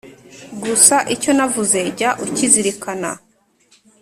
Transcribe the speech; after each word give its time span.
Gusa 0.63 0.95
icyo 1.15 1.31
navuze 1.37 1.79
jya 1.97 2.09
ucyizirikana 2.23 3.11